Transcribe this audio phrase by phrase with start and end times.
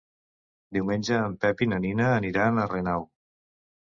[0.77, 3.05] Diumenge en Pep i na Nina aniran a Renau.